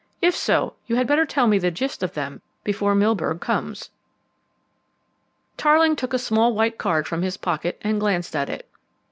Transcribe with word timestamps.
If 0.19 0.35
so, 0.35 0.73
you 0.87 0.95
had 0.95 1.05
better 1.05 1.27
tell 1.27 1.45
me 1.45 1.59
the 1.59 1.69
gist 1.69 2.01
of 2.01 2.13
them 2.15 2.41
before 2.63 2.95
Milburgh 2.95 3.39
comes." 3.39 3.91
Tarling 5.57 5.95
took 5.95 6.11
a 6.15 6.17
small 6.17 6.55
white 6.55 6.79
card 6.79 7.07
from 7.07 7.21
his 7.21 7.37
pocket 7.37 7.77
and 7.83 7.99
glanced 7.99 8.35
at 8.35 8.49
it. 8.49 8.67